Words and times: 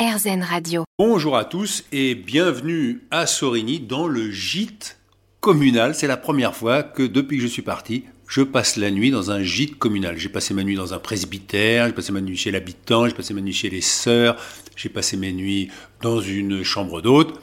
RZN 0.00 0.42
Radio. 0.42 0.84
Bonjour 0.98 1.36
à 1.36 1.44
tous 1.44 1.84
et 1.92 2.14
bienvenue 2.14 3.02
à 3.10 3.26
Sorigny 3.26 3.80
dans 3.80 4.06
le 4.06 4.30
gîte 4.30 4.98
communal. 5.40 5.94
C'est 5.94 6.06
la 6.06 6.16
première 6.16 6.56
fois 6.56 6.82
que 6.82 7.02
depuis 7.02 7.36
que 7.36 7.42
je 7.42 7.48
suis 7.48 7.60
parti, 7.60 8.04
je 8.26 8.40
passe 8.40 8.76
la 8.76 8.90
nuit 8.90 9.10
dans 9.10 9.30
un 9.30 9.42
gîte 9.42 9.78
communal. 9.78 10.16
J'ai 10.16 10.30
passé 10.30 10.54
ma 10.54 10.64
nuit 10.64 10.74
dans 10.74 10.94
un 10.94 10.98
presbytère, 10.98 11.86
j'ai 11.86 11.92
passé 11.92 12.12
ma 12.12 12.22
nuit 12.22 12.38
chez 12.38 12.50
l'habitant, 12.50 13.06
j'ai 13.08 13.12
passé 13.12 13.34
ma 13.34 13.42
nuit 13.42 13.52
chez 13.52 13.68
les 13.68 13.82
sœurs, 13.82 14.36
j'ai 14.74 14.88
passé 14.88 15.18
mes 15.18 15.32
nuits 15.32 15.68
dans 16.00 16.22
une 16.22 16.62
chambre 16.62 17.02
d'hôte. 17.02 17.38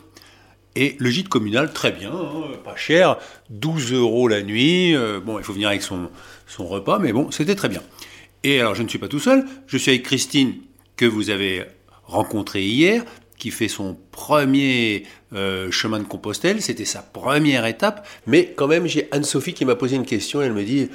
Et 0.76 0.96
le 0.98 1.12
gîte 1.12 1.30
communal, 1.30 1.72
très 1.72 1.92
bien, 1.92 2.12
hein, 2.12 2.58
pas 2.64 2.76
cher, 2.76 3.20
12 3.52 3.94
euros 3.94 4.28
la 4.28 4.42
nuit. 4.42 4.96
Euh, 4.96 5.20
bon, 5.20 5.38
il 5.38 5.44
faut 5.44 5.54
venir 5.54 5.68
avec 5.68 5.84
son, 5.84 6.10
son 6.48 6.66
repas, 6.66 6.98
mais 6.98 7.14
bon, 7.14 7.30
c'était 7.30 7.54
très 7.54 7.70
bien. 7.70 7.84
Et 8.44 8.60
alors, 8.60 8.74
je 8.74 8.82
ne 8.82 8.88
suis 8.88 8.98
pas 8.98 9.10
tout 9.10 9.20
seul, 9.20 9.46
je 9.68 9.78
suis 9.78 9.92
avec 9.92 10.02
Christine, 10.02 10.56
que 10.96 11.06
vous 11.06 11.30
avez 11.30 11.64
rencontrée 12.08 12.64
hier, 12.64 13.04
qui 13.38 13.52
fait 13.52 13.68
son 13.68 13.98
premier 14.12 15.04
euh, 15.34 15.70
chemin 15.72 16.00
de 16.00 16.04
Compostelle. 16.04 16.62
C'était 16.62 16.86
sa 16.86 17.02
première 17.02 17.66
étape. 17.66 18.08
Mais 18.26 18.54
quand 18.56 18.68
même, 18.68 18.88
j'ai 18.88 19.08
Anne-Sophie 19.12 19.54
qui 19.54 19.66
m'a 19.66 19.76
posé 19.76 19.96
une 19.96 20.06
question. 20.06 20.42
Elle 20.42 20.54
me 20.54 20.64
dit 20.64 20.90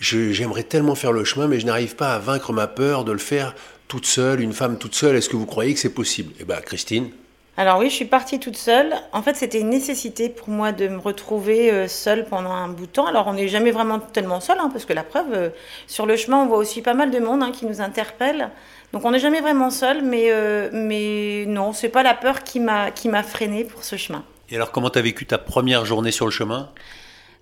J'aimerais 0.00 0.64
tellement 0.64 0.96
faire 0.96 1.12
le 1.12 1.24
chemin, 1.24 1.46
mais 1.46 1.60
je 1.60 1.66
n'arrive 1.66 1.94
pas 1.94 2.14
à 2.14 2.18
vaincre 2.18 2.52
ma 2.52 2.66
peur 2.66 3.04
de 3.04 3.12
le 3.12 3.18
faire 3.18 3.54
toute 3.86 4.06
seule, 4.06 4.40
une 4.40 4.52
femme 4.52 4.76
toute 4.76 4.94
seule. 4.94 5.16
Est-ce 5.16 5.28
que 5.28 5.36
vous 5.36 5.46
croyez 5.46 5.72
que 5.72 5.80
c'est 5.80 5.94
possible? 5.94 6.32
Eh 6.40 6.44
bien, 6.44 6.56
Christine, 6.56 7.10
Alors 7.56 7.78
oui, 7.78 7.88
je 7.88 7.94
suis 7.94 8.04
partie 8.04 8.40
toute 8.40 8.56
seule. 8.56 8.94
En 9.12 9.22
fait, 9.22 9.36
c'était 9.36 9.60
une 9.60 9.70
nécessité 9.70 10.28
pour 10.28 10.48
moi 10.48 10.72
de 10.72 10.88
me 10.88 10.98
retrouver 10.98 11.70
euh, 11.70 11.86
seule 11.86 12.24
pendant 12.24 12.50
un 12.50 12.68
bout 12.68 12.86
de 12.86 12.90
temps. 12.90 13.06
Alors, 13.06 13.28
on 13.28 13.34
n'est 13.34 13.46
jamais 13.46 13.70
vraiment 13.70 14.00
tellement 14.00 14.40
seul, 14.40 14.58
hein, 14.58 14.70
parce 14.72 14.84
que 14.84 14.92
la 14.92 15.04
preuve, 15.04 15.32
euh, 15.32 15.48
sur 15.86 16.04
le 16.04 16.16
chemin, 16.16 16.38
on 16.38 16.46
voit 16.46 16.58
aussi 16.58 16.82
pas 16.82 16.94
mal 16.94 17.12
de 17.12 17.18
monde 17.20 17.44
hein, 17.44 17.52
qui 17.52 17.64
nous 17.66 17.80
interpelle. 17.80 18.50
Donc, 18.92 19.04
on 19.04 19.12
n'est 19.12 19.20
jamais 19.20 19.40
vraiment 19.40 19.70
seul, 19.70 20.02
mais, 20.02 20.26
euh, 20.30 20.68
mais 20.72 21.44
non, 21.46 21.72
c'est 21.72 21.88
pas 21.88 22.02
la 22.02 22.14
peur 22.14 22.42
qui 22.42 22.58
m'a 22.58 22.90
qui 22.90 23.08
m'a 23.08 23.22
freinée 23.22 23.64
pour 23.64 23.84
ce 23.84 23.96
chemin. 23.96 24.24
et 24.50 24.56
alors 24.56 24.72
comment 24.72 24.90
tu 24.90 24.98
as 24.98 25.02
vécu 25.02 25.24
ta 25.24 25.38
première 25.38 25.84
journée 25.84 26.10
sur 26.10 26.24
le 26.24 26.32
chemin? 26.32 26.70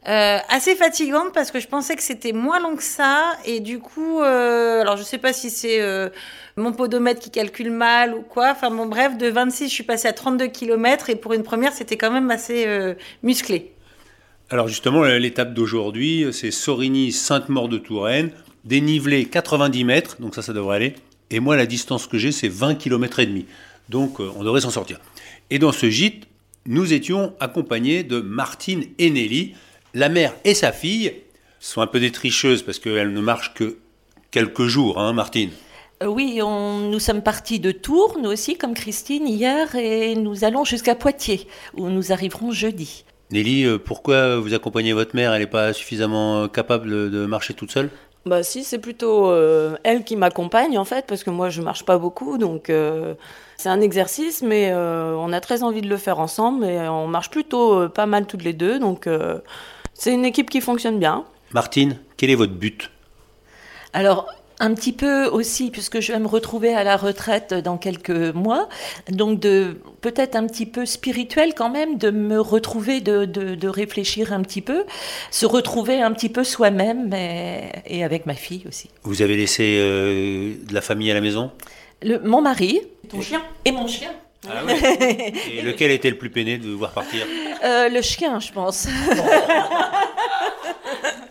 Euh, 0.08 0.38
assez 0.48 0.74
fatigante 0.74 1.32
parce 1.32 1.50
que 1.52 1.60
je 1.60 1.68
pensais 1.68 1.94
que 1.94 2.02
c'était 2.02 2.32
moins 2.32 2.58
long 2.58 2.74
que 2.74 2.82
ça 2.82 3.34
et 3.44 3.60
du 3.60 3.78
coup, 3.78 4.20
alors 4.20 4.96
je 4.96 5.04
sais 5.04 5.18
pas 5.18 5.32
si 5.32 5.48
c'est 5.48 5.80
mon 6.56 6.72
podomètre 6.72 7.20
qui 7.20 7.30
calcule 7.30 7.70
mal 7.70 8.14
ou 8.14 8.22
quoi. 8.22 8.50
Enfin 8.52 8.70
bon, 8.70 8.86
bref, 8.86 9.16
de 9.16 9.28
26, 9.28 9.68
je 9.68 9.72
suis 9.72 9.84
passée 9.84 10.08
à 10.08 10.12
32 10.12 10.48
km 10.48 11.10
et 11.10 11.16
pour 11.16 11.32
une 11.32 11.42
première, 11.42 11.72
c'était 11.72 11.96
quand 11.96 12.10
même 12.10 12.30
assez 12.30 12.66
euh, 12.66 12.94
musclé. 13.22 13.72
Alors 14.50 14.68
justement, 14.68 15.02
l'étape 15.02 15.54
d'aujourd'hui, 15.54 16.26
c'est 16.32 16.50
Sorigny-Sainte-Maure-de-Touraine, 16.50 18.32
dénivelé 18.64 19.24
90 19.24 19.84
mètres, 19.84 20.16
donc 20.20 20.34
ça, 20.34 20.42
ça 20.42 20.52
devrait 20.52 20.76
aller. 20.76 20.94
Et 21.30 21.40
moi, 21.40 21.56
la 21.56 21.64
distance 21.64 22.06
que 22.06 22.18
j'ai, 22.18 22.32
c'est 22.32 22.48
20 22.48 22.74
km 22.74 23.20
et 23.20 23.26
demi. 23.26 23.46
Donc 23.88 24.20
euh, 24.20 24.30
on 24.36 24.44
devrait 24.44 24.60
s'en 24.60 24.70
sortir. 24.70 24.98
Et 25.50 25.58
dans 25.58 25.72
ce 25.72 25.88
gîte, 25.88 26.24
nous 26.66 26.92
étions 26.92 27.34
accompagnés 27.40 28.02
de 28.04 28.20
Martine 28.20 28.84
et 28.98 29.10
Nelly. 29.10 29.54
La 29.94 30.08
mère 30.08 30.34
et 30.44 30.54
sa 30.54 30.72
fille 30.72 31.14
sont 31.58 31.80
un 31.80 31.86
peu 31.86 32.00
des 32.00 32.12
tricheuses 32.12 32.62
parce 32.62 32.78
qu'elles 32.78 33.12
ne 33.12 33.20
marchent 33.20 33.54
que 33.54 33.78
quelques 34.30 34.66
jours, 34.66 35.00
hein, 35.00 35.12
Martine 35.12 35.50
Euh, 35.50 35.61
Oui, 36.06 36.40
on- 36.42 36.78
nous 36.78 36.98
sommes 36.98 37.22
partis 37.22 37.60
de 37.60 37.70
Tours, 37.72 38.18
nous 38.20 38.30
aussi, 38.30 38.56
comme 38.56 38.74
Christine, 38.74 39.26
hier, 39.28 39.74
et 39.76 40.14
nous 40.14 40.44
allons 40.44 40.64
jusqu'à 40.64 40.94
Poitiers, 40.94 41.46
où 41.76 41.88
nous 41.88 42.12
arriverons 42.12 42.50
jeudi. 42.50 43.04
Nelly, 43.30 43.64
euh, 43.64 43.78
pourquoi 43.78 44.38
vous 44.38 44.54
accompagnez 44.54 44.92
votre 44.92 45.14
mère? 45.16 45.32
Elle 45.32 45.40
n'est 45.42 45.46
pas 45.46 45.72
suffisamment 45.72 46.42
euh, 46.42 46.48
capable 46.48 47.10
de- 47.10 47.26
marcher 47.26 47.54
toute 47.54 47.70
seule? 47.70 47.90
Bah 48.24 48.42
si, 48.44 48.62
c'est 48.62 48.78
plutôt 48.78 49.30
euh, 49.30 49.74
elle 49.82 50.04
qui 50.04 50.14
m'accompagne 50.14 50.78
en 50.78 50.84
fait, 50.84 51.06
parce 51.08 51.24
que 51.24 51.30
moi 51.30 51.50
je 51.50 51.60
marche 51.60 51.84
pas 51.84 51.98
beaucoup, 51.98 52.38
donc 52.38 52.70
euh, 52.70 53.14
c'est 53.56 53.68
un 53.68 53.80
exercice, 53.80 54.42
mais 54.42 54.70
euh, 54.70 55.16
on 55.16 55.32
a 55.32 55.40
très 55.40 55.64
envie 55.64 55.80
de 55.82 55.88
le 55.88 55.96
faire 55.96 56.20
ensemble, 56.20 56.64
et 56.64 56.78
on 56.88 57.08
marche 57.08 57.30
plutôt 57.30 57.74
euh, 57.74 57.88
pas 57.88 58.06
mal 58.06 58.26
toutes 58.26 58.44
les 58.44 58.52
deux, 58.52 58.78
donc 58.78 59.08
euh, 59.08 59.38
c'est 59.94 60.12
une 60.12 60.24
équipe 60.24 60.50
qui 60.50 60.60
fonctionne 60.60 61.00
bien. 61.00 61.24
Martine, 61.52 61.98
quel 62.16 62.30
est 62.30 62.36
votre 62.36 62.52
but? 62.52 62.90
Alors, 63.92 64.28
un 64.62 64.74
petit 64.74 64.92
peu 64.92 65.26
aussi, 65.26 65.72
puisque 65.72 65.98
je 65.98 66.12
vais 66.12 66.20
me 66.20 66.28
retrouver 66.28 66.72
à 66.72 66.84
la 66.84 66.96
retraite 66.96 67.52
dans 67.52 67.76
quelques 67.76 68.10
mois, 68.10 68.68
donc 69.10 69.40
de 69.40 69.76
peut-être 70.00 70.36
un 70.36 70.46
petit 70.46 70.66
peu 70.66 70.86
spirituel 70.86 71.52
quand 71.54 71.68
même, 71.68 71.98
de 71.98 72.10
me 72.10 72.40
retrouver, 72.40 73.00
de, 73.00 73.24
de, 73.24 73.56
de 73.56 73.68
réfléchir 73.68 74.32
un 74.32 74.40
petit 74.42 74.62
peu, 74.62 74.84
se 75.32 75.46
retrouver 75.46 76.00
un 76.00 76.12
petit 76.12 76.28
peu 76.28 76.44
soi-même, 76.44 77.12
et 77.12 78.04
avec 78.04 78.24
ma 78.24 78.34
fille 78.34 78.62
aussi. 78.68 78.88
Vous 79.02 79.20
avez 79.20 79.36
laissé 79.36 79.78
euh, 79.80 80.54
de 80.64 80.72
la 80.72 80.80
famille 80.80 81.10
à 81.10 81.14
la 81.14 81.20
maison? 81.20 81.50
Le, 82.00 82.20
mon 82.20 82.40
mari. 82.40 82.82
Ton 83.08 83.20
chien? 83.20 83.42
Et 83.64 83.72
mon 83.72 83.88
chien. 83.88 84.12
Ah 84.48 84.62
oui. 84.64 84.74
Et 85.58 85.62
lequel 85.62 85.90
était 85.90 86.10
le 86.10 86.18
plus 86.18 86.30
peiné 86.30 86.58
de 86.58 86.68
vous 86.68 86.78
voir 86.78 86.92
partir? 86.92 87.26
Euh, 87.64 87.88
le 87.88 88.00
chien, 88.00 88.38
je 88.38 88.52
pense. 88.52 88.86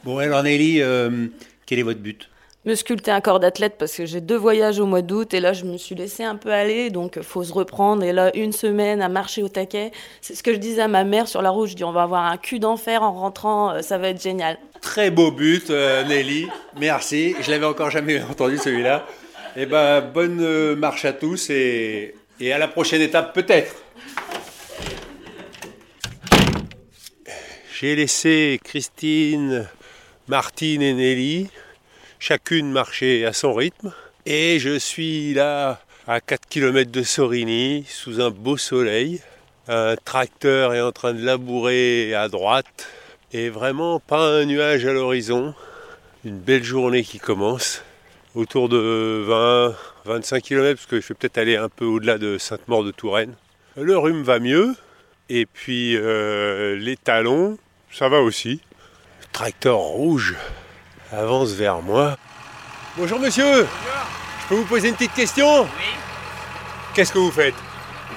Bon, 0.03 0.17
alors 0.17 0.41
Nelly, 0.41 0.81
euh, 0.81 1.27
quel 1.67 1.77
est 1.77 1.83
votre 1.83 1.99
but? 1.99 2.30
Me 2.63 2.75
sculpter 2.75 3.09
un 3.09 3.21
corps 3.21 3.39
d'athlète 3.39 3.75
parce 3.79 3.95
que 3.95 4.05
j'ai 4.05 4.21
deux 4.21 4.37
voyages 4.37 4.79
au 4.79 4.85
mois 4.85 5.01
d'août 5.01 5.33
et 5.33 5.39
là 5.39 5.51
je 5.51 5.65
me 5.65 5.77
suis 5.77 5.95
laissé 5.95 6.23
un 6.23 6.35
peu 6.35 6.51
aller 6.51 6.91
donc 6.91 7.19
faut 7.21 7.43
se 7.43 7.51
reprendre 7.51 8.03
et 8.03 8.13
là 8.13 8.29
une 8.35 8.51
semaine 8.51 9.01
à 9.01 9.09
marcher 9.09 9.41
au 9.41 9.49
taquet 9.49 9.91
c'est 10.21 10.35
ce 10.35 10.43
que 10.43 10.53
je 10.53 10.59
disais 10.59 10.83
à 10.83 10.87
ma 10.87 11.03
mère 11.03 11.27
sur 11.27 11.41
la 11.41 11.49
route 11.49 11.69
je 11.69 11.75
dis 11.75 11.83
on 11.83 11.91
va 11.91 12.03
avoir 12.03 12.23
un 12.23 12.37
cul 12.37 12.59
d'enfer 12.59 13.01
en 13.01 13.13
rentrant 13.13 13.71
euh, 13.71 13.81
ça 13.81 13.97
va 13.97 14.09
être 14.09 14.21
génial 14.21 14.59
Très 14.81 15.11
beau 15.11 15.31
but, 15.31 15.69
euh, 15.69 16.03
Nelly. 16.03 16.47
Merci. 16.79 17.35
Je 17.39 17.51
l'avais 17.51 17.67
encore 17.67 17.91
jamais 17.91 18.19
entendu 18.29 18.57
celui-là. 18.57 19.05
Eh 19.55 19.67
ben, 19.67 20.01
bonne 20.01 20.41
euh, 20.41 20.75
marche 20.75 21.05
à 21.05 21.13
tous 21.13 21.51
et, 21.51 22.15
et 22.39 22.51
à 22.51 22.57
la 22.57 22.67
prochaine 22.67 23.01
étape 23.01 23.31
peut-être. 23.33 23.75
J'ai 27.79 27.95
laissé 27.95 28.59
Christine, 28.63 29.67
Martine 30.27 30.81
et 30.81 30.93
Nelly 30.93 31.49
chacune 32.21 32.71
marcher 32.71 33.25
à 33.25 33.33
son 33.33 33.53
rythme. 33.53 33.91
Et 34.27 34.59
je 34.59 34.77
suis 34.77 35.33
là 35.33 35.81
à 36.07 36.21
4 36.21 36.47
km 36.47 36.91
de 36.91 37.01
Sorigny, 37.01 37.83
sous 37.89 38.21
un 38.21 38.29
beau 38.29 38.57
soleil. 38.57 39.21
Un 39.67 39.95
tracteur 39.95 40.73
est 40.75 40.81
en 40.81 40.91
train 40.91 41.13
de 41.13 41.25
labourer 41.25 42.13
à 42.13 42.29
droite. 42.29 42.87
Et 43.33 43.49
vraiment 43.49 43.99
pas 43.99 44.29
un 44.29 44.45
nuage 44.45 44.85
à 44.85 44.93
l'horizon. 44.93 45.55
Une 46.23 46.37
belle 46.37 46.63
journée 46.63 47.03
qui 47.03 47.17
commence. 47.17 47.83
Autour 48.35 48.69
de 48.69 49.23
20, 49.25 49.75
25 50.05 50.43
km, 50.43 50.75
parce 50.75 50.85
que 50.85 51.01
je 51.01 51.07
vais 51.07 51.15
peut-être 51.15 51.39
aller 51.39 51.57
un 51.57 51.69
peu 51.69 51.85
au-delà 51.85 52.19
de 52.19 52.37
Sainte-Maure 52.37 52.83
de 52.83 52.91
Touraine. 52.91 53.33
Le 53.75 53.97
rhume 53.97 54.21
va 54.21 54.39
mieux. 54.39 54.75
Et 55.29 55.47
puis 55.47 55.97
euh, 55.97 56.75
les 56.75 56.97
talons, 56.97 57.57
ça 57.91 58.09
va 58.09 58.21
aussi. 58.21 58.61
Tracteur 59.31 59.77
rouge 59.77 60.35
avance 61.11 61.51
vers 61.51 61.81
moi. 61.81 62.15
Bonjour 62.97 63.19
monsieur 63.19 63.67
Je 64.41 64.47
peux 64.47 64.55
vous 64.55 64.65
poser 64.65 64.89
une 64.89 64.95
petite 64.95 65.13
question 65.13 65.63
Oui, 65.63 65.67
Qu'est-ce 66.93 67.13
que 67.13 67.19
vous 67.19 67.31
faites 67.31 67.55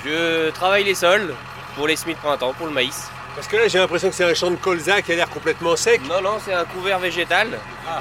je 0.05 0.50
travaille 0.50 0.84
les 0.84 0.94
sols 0.94 1.34
pour 1.77 1.87
les 1.87 1.97
semis 1.97 2.12
de 2.12 2.19
printemps, 2.19 2.53
pour 2.53 2.66
le 2.66 2.72
maïs. 2.72 3.09
Parce 3.34 3.49
que 3.49 3.56
là 3.56 3.69
j'ai 3.69 3.78
l'impression 3.78 4.10
que 4.10 4.15
c'est 4.15 4.25
un 4.25 4.34
champ 4.34 4.50
de 4.50 4.56
colza 4.56 5.00
qui 5.00 5.12
a 5.12 5.16
l'air 5.16 5.31
complètement 5.31 5.77
sec. 5.77 6.03
Non, 6.06 6.21
non, 6.21 6.37
c'est 6.44 6.53
un 6.53 6.66
couvert 6.66 6.99
végétal. 6.99 7.59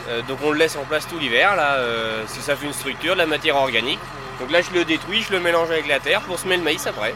Euh, 0.09 0.21
donc 0.23 0.39
on 0.43 0.51
le 0.51 0.57
laisse 0.57 0.75
en 0.75 0.83
place 0.83 1.07
tout 1.07 1.17
l'hiver. 1.17 1.55
Là, 1.55 1.75
euh, 1.75 2.23
si 2.27 2.41
ça 2.41 2.57
fait 2.57 2.65
une 2.65 2.73
structure, 2.73 3.13
de 3.13 3.19
la 3.19 3.25
matière 3.25 3.55
organique. 3.55 3.99
Donc 4.41 4.51
là, 4.51 4.59
je 4.61 4.77
le 4.77 4.83
détruis, 4.83 5.21
je 5.21 5.31
le 5.31 5.39
mélange 5.39 5.71
avec 5.71 5.87
la 5.87 5.99
terre 5.99 6.19
pour 6.21 6.37
semer 6.37 6.57
le 6.57 6.63
maïs 6.63 6.85
après. 6.85 7.15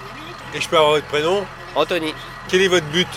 Et 0.53 0.61
je 0.61 0.69
peux 0.69 0.77
avoir 0.77 0.91
votre 0.91 1.07
prénom 1.07 1.45
Anthony, 1.75 2.13
Quel 2.47 2.61
est 2.61 2.69
votre 2.69 2.87
but 2.87 3.09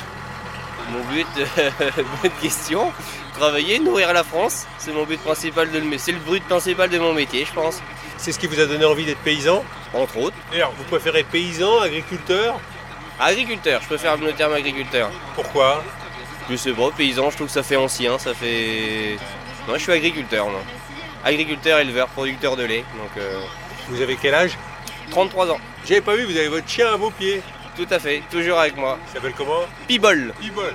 mon 0.90 1.04
but, 1.04 1.26
bonne 2.22 2.32
question. 2.40 2.92
Travailler, 3.40 3.78
nourrir 3.78 4.12
la 4.12 4.22
France, 4.22 4.66
c'est 4.76 4.92
mon 4.92 5.06
but 5.06 5.18
principal 5.18 5.70
de 5.70 5.78
le, 5.78 5.96
c'est 5.96 6.12
le 6.12 6.18
but 6.18 6.44
principal 6.44 6.90
de 6.90 6.98
mon 6.98 7.14
métier, 7.14 7.46
je 7.46 7.52
pense. 7.54 7.80
C'est 8.18 8.32
ce 8.32 8.38
qui 8.38 8.46
vous 8.46 8.60
a 8.60 8.66
donné 8.66 8.84
envie 8.84 9.06
d'être 9.06 9.22
paysan? 9.22 9.64
Entre 9.94 10.18
autres, 10.18 10.36
D'ailleurs, 10.52 10.72
vous 10.76 10.84
préférez 10.84 11.22
paysan, 11.22 11.80
agriculteur? 11.80 12.60
Agriculteur. 13.18 13.80
Je 13.80 13.86
préfère 13.86 14.18
le 14.18 14.34
terme 14.34 14.52
agriculteur. 14.52 15.10
Pourquoi? 15.34 15.82
Je 16.50 16.56
sais 16.56 16.72
pas, 16.72 16.90
paysan, 16.90 17.30
je 17.30 17.36
trouve 17.36 17.46
que 17.46 17.52
ça 17.54 17.62
fait 17.62 17.76
ancien, 17.76 18.18
ça 18.18 18.34
fait. 18.34 19.16
Non, 19.66 19.72
je 19.72 19.78
suis 19.84 19.92
agriculteur, 19.92 20.46
moi. 20.46 20.60
Agriculteur, 21.24 21.78
éleveur, 21.78 22.08
producteur 22.08 22.56
de 22.56 22.64
lait. 22.64 22.84
Donc, 22.98 23.16
euh, 23.16 23.40
Vous 23.88 24.02
avez 24.02 24.18
quel 24.20 24.34
âge? 24.34 24.58
33 25.12 25.50
ans. 25.50 25.60
J'avais 25.88 26.02
pas 26.02 26.14
vu, 26.14 26.24
vous 26.26 26.36
avez 26.36 26.48
votre 26.48 26.68
chien 26.68 26.92
à 26.92 26.96
vos 26.96 27.10
pieds. 27.10 27.40
Tout 27.74 27.88
à 27.90 27.98
fait, 27.98 28.22
toujours 28.30 28.58
avec 28.58 28.76
moi. 28.76 28.98
Il 29.08 29.14
s'appelle 29.14 29.32
comment? 29.34 29.62
Pibol. 29.88 30.34
Pibol. 30.38 30.74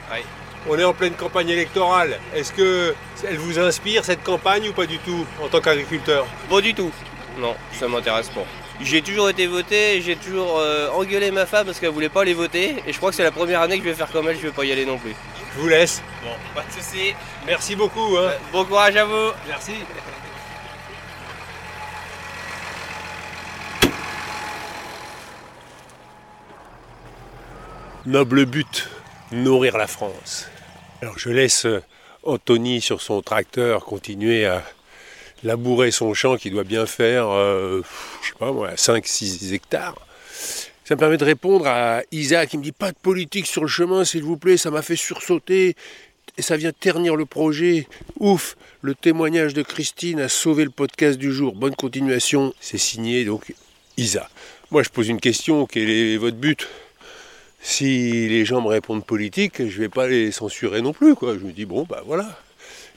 On 0.68 0.80
est 0.80 0.84
en 0.84 0.94
pleine 0.94 1.14
campagne 1.14 1.50
électorale. 1.50 2.20
Est-ce 2.34 2.52
que 2.52 2.96
elle 3.28 3.38
vous 3.38 3.60
inspire 3.60 4.04
cette 4.04 4.24
campagne 4.24 4.70
ou 4.70 4.74
pas 4.74 4.88
du 4.88 4.98
tout 4.98 5.26
en 5.44 5.48
tant 5.48 5.62
qu'agriculteur? 5.62 6.26
Pas 6.50 6.60
du 6.62 6.74
tout. 6.74 6.92
Non, 7.38 7.56
ça 7.72 7.88
m'intéresse 7.88 8.30
pas. 8.30 8.46
J'ai 8.82 9.02
toujours 9.02 9.30
été 9.30 9.46
voté, 9.46 10.02
j'ai 10.02 10.16
toujours 10.16 10.58
euh, 10.60 10.90
engueulé 10.90 11.32
ma 11.32 11.46
femme 11.46 11.66
parce 11.68 11.80
qu'elle 11.80 11.92
voulait 11.92 12.10
pas 12.10 12.24
les 12.24 12.34
voter. 12.34 12.84
Et 12.88 12.94
je 12.94 12.98
crois 12.98 13.12
que 13.12 13.16
c'est 13.16 13.24
la 13.24 13.32
première 13.32 13.62
année 13.62 13.78
que 13.78 13.84
je 13.84 13.90
vais 13.90 13.96
faire 13.96 14.12
comme 14.12 14.28
elle, 14.28 14.38
je 14.38 14.42
vais 14.42 14.52
pas 14.52 14.66
y 14.66 14.72
aller 14.72 14.86
non 14.86 14.98
plus. 14.98 15.16
Je 15.56 15.62
vous 15.62 15.68
laisse. 15.68 16.02
Bon, 16.24 16.32
pas 16.56 16.66
de 16.68 16.72
soucis. 16.72 17.14
Merci 17.46 17.76
beaucoup. 17.76 18.18
Hein. 18.18 18.32
Bon 18.52 18.66
courage 18.66 18.96
à 18.96 19.06
vous. 19.06 19.32
Merci. 19.48 19.74
Noble 28.06 28.46
but, 28.46 28.90
nourrir 29.32 29.78
la 29.78 29.88
France. 29.88 30.48
Alors 31.06 31.20
je 31.20 31.30
laisse 31.30 31.68
euh, 31.68 31.84
Anthony 32.24 32.82
sur 32.82 33.00
son 33.00 33.22
tracteur 33.22 33.86
continuer 33.86 34.48
à 34.48 34.64
labourer 35.44 35.92
son 35.92 36.16
champ 36.16 36.36
qui 36.36 36.50
doit 36.50 36.64
bien 36.64 36.88
faire, 36.88 37.30
euh, 37.30 37.84
je 38.24 38.30
sais 38.30 38.34
pas 38.40 38.52
moi, 38.52 38.74
5-6 38.74 39.54
hectares. 39.54 39.96
Ça 40.84 40.96
me 40.96 41.00
permet 41.00 41.18
de 41.18 41.24
répondre 41.24 41.68
à 41.68 42.02
Isa 42.12 42.48
qui 42.48 42.58
me 42.58 42.64
dit 42.64 42.72
pas 42.72 42.92
de 42.92 42.98
politique 42.98 43.46
sur 43.46 43.62
le 43.62 43.68
chemin 43.68 44.04
s'il 44.04 44.24
vous 44.24 44.36
plaît, 44.36 44.58
ça 44.58 44.72
m'a 44.72 44.82
fait 44.82 44.96
sursauter 44.96 45.76
et 46.40 46.42
ça 46.42 46.58
vient 46.58 46.72
ternir 46.72 47.16
le 47.16 47.28
projet. 47.28 47.88
Ouf, 48.20 48.58
le 48.82 48.96
témoignage 48.96 49.54
de 49.54 49.62
Christine 49.62 50.22
a 50.22 50.28
sauvé 50.28 50.64
le 50.64 50.72
podcast 50.72 51.20
du 51.20 51.32
jour. 51.32 51.54
Bonne 51.54 51.76
continuation, 51.76 52.52
c'est 52.60 52.80
signé 52.80 53.26
donc 53.26 53.54
Isa. 53.98 54.28
Moi 54.72 54.82
je 54.82 54.90
pose 54.90 55.08
une 55.08 55.22
question, 55.22 55.68
quel 55.68 55.88
est 55.88 56.18
votre 56.18 56.38
but? 56.38 56.68
Si 57.66 58.30
les 58.30 58.46
gens 58.46 58.62
me 58.62 58.68
répondent 58.68 59.04
politique, 59.04 59.68
je 59.68 59.80
vais 59.80 59.90
pas 59.90 60.08
les 60.08 60.32
censurer 60.32 60.84
non 60.84 60.94
plus. 60.94 61.16
Quoi. 61.16 61.34
Je 61.34 61.40
me 61.40 61.52
dis, 61.52 61.66
bon, 61.66 61.84
bah 61.90 62.04
voilà. 62.06 62.40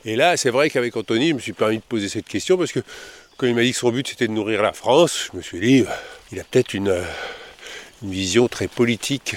Et 0.05 0.15
là, 0.15 0.37
c'est 0.37 0.51
vrai 0.51 0.69
qu'avec 0.69 0.95
Anthony, 0.95 1.31
je 1.31 1.35
me 1.35 1.39
suis 1.39 1.55
permis 1.55 1.79
de 1.79 1.83
poser 1.83 2.11
cette 2.11 2.27
question 2.27 2.59
parce 2.59 2.73
que 2.73 2.81
quand 3.39 3.47
il 3.47 3.55
m'a 3.55 3.63
dit 3.63 3.73
que 3.73 3.79
son 3.79 3.91
but 3.91 4.07
c'était 4.07 4.29
de 4.29 4.33
nourrir 4.33 4.63
la 4.63 4.75
France, 4.75 5.31
je 5.33 5.39
me 5.39 5.43
suis 5.43 5.59
dit, 5.59 5.85
il 6.33 6.39
a 6.39 6.45
peut-être 6.45 6.75
une, 6.75 6.95
une 8.03 8.11
vision 8.11 8.47
très 8.47 8.69
politique 8.69 9.37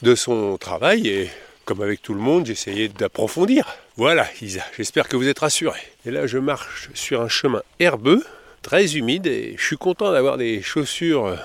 de 0.00 0.14
son 0.14 0.56
travail 0.56 1.08
et 1.08 1.30
comme 1.66 1.82
avec 1.82 2.00
tout 2.00 2.14
le 2.14 2.20
monde, 2.20 2.48
essayé 2.48 2.88
d'approfondir. 2.88 3.66
Voilà, 3.98 4.26
Isa, 4.40 4.62
j'espère 4.76 5.08
que 5.08 5.16
vous 5.16 5.28
êtes 5.28 5.40
rassurés. 5.40 5.78
Et 6.06 6.10
là, 6.10 6.26
je 6.26 6.38
marche 6.38 6.88
sur 6.94 7.20
un 7.20 7.28
chemin 7.28 7.62
herbeux, 7.80 8.24
très 8.62 8.96
humide, 8.96 9.26
et 9.26 9.56
je 9.58 9.64
suis 9.64 9.76
content 9.76 10.10
d'avoir 10.10 10.38
des 10.38 10.62
chaussures 10.62 11.36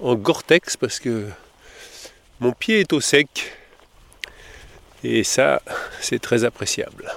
en 0.00 0.16
Gore-Tex 0.16 0.76
parce 0.76 0.98
que 0.98 1.26
mon 2.40 2.52
pied 2.52 2.80
est 2.80 2.92
au 2.92 3.00
sec. 3.00 3.56
Et 5.04 5.24
ça, 5.24 5.62
c'est 6.00 6.20
très 6.20 6.44
appréciable. 6.44 7.10